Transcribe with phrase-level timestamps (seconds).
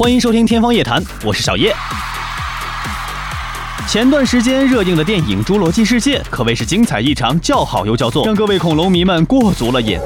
[0.00, 1.76] 欢迎收听《天方夜谭》，我是小叶。
[3.86, 10.00] 前段时间热映的电影《侏罗纪世界》可谓是精彩异常，叫好又叫座，让各位恐龙迷们过足了瘾。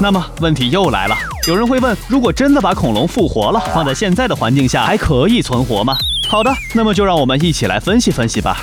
[0.00, 1.16] 那么问题又来了，
[1.48, 5.96] 有人会问：如果真的把恐龙复活了，放在现在的环境下，还可以存活吗？
[6.28, 8.58] 好的，那么就让我们一起来分析分析吧。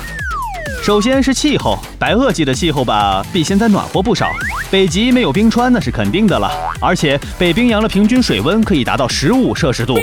[0.90, 4.28] 首先是气候，白垩纪的气候吧，比现在暖和不少。
[4.72, 6.50] 北极没有冰川那是肯定的了，
[6.80, 9.96] 而且北冰洋的平均水温可以达到十五摄氏度，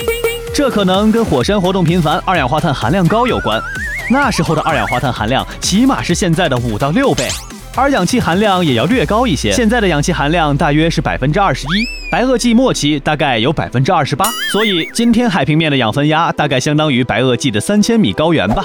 [0.55, 3.61] 这可能跟火山活动频繁、二氧化碳含量高有关。
[4.09, 7.27] 那时候的二氧化碳含量起码是现在的五到六倍，
[7.75, 9.51] 而氧气含量也要略高一些。
[9.51, 18.63] 现在的氧气含量大约是百分之二十一，白垩纪末期大概有百分之二十八，所以今天海平面的氧分压大概相当于白垩纪的三千米高原吧。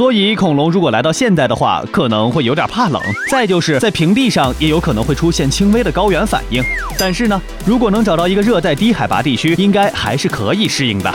[0.00, 2.98] 所以，恐龙如果来到现代的话，可能会有点怕冷。
[3.30, 6.64] 再就是在平地上也有可能会出现轻微的高原反应。
[6.98, 11.14] 但是呢，如果能找到一个热带低海拔地区，应该还是可以适应的。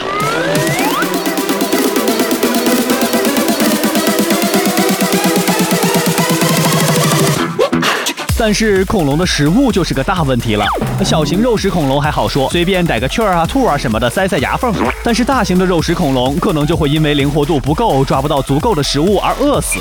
[8.38, 10.66] 但是恐龙的食物就是个大问题了。
[11.04, 14.74] 小型肉食恐龙还好说，随便逮个雀儿啊、兔啊什么的塞塞牙缝。
[15.04, 19.80] 但是大型的肉食恐龙可能就会因为灵活度不够，抓不到足够的食物而饿死。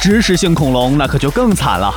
[0.00, 1.92] 植食性恐龙那可就更惨了。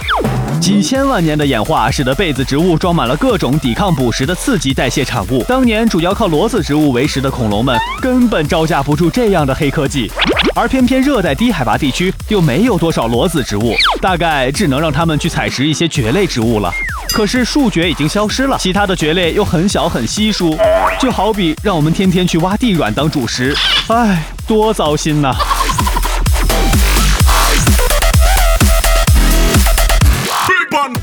[0.60, 5.44] 几千万年的演化使得被子植物装满了各种抵抗捕食的刺激代谢产物。
[5.48, 10.12] 当年主要靠裸子植物为食的恐龙们根本招架不住这样的黑科技。
[10.54, 16.72] 而偏偏热带低海拔地区又没有多少裸子植物，大概只能让它们去采食一些蕨类植物了。
[17.14, 20.58] 可是树蕨已经消失了，其他的蕨类又很小很稀疏，
[21.00, 23.56] 就好比让我们天天去挖地软当主食，
[23.88, 25.34] 唉，多糟心呐！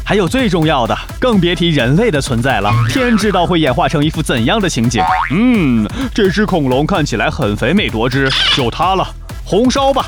[0.09, 2.73] 还有最重要的，更别提人类的存在了。
[2.89, 5.03] 天知道会演化成一副怎样的情景。
[5.31, 9.07] 嗯，这只恐龙看起来很肥美多汁，就它了。
[9.45, 10.07] 红烧吧。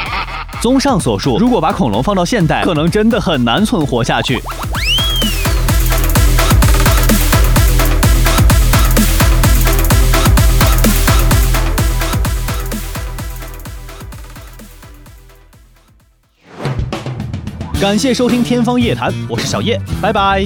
[0.62, 4.40] 综上所述，如果把恐龙放到现代，可能真的很难存活下去。
[17.84, 20.42] 感谢收听《天方夜谭》，我是小叶，拜拜。